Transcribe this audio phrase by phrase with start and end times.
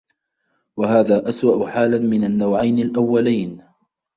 [0.77, 3.61] وَهَذَا أَسْوَأُ حَالًا مِنْ النَّوْعَيْنِ الْأَوَّلِينَ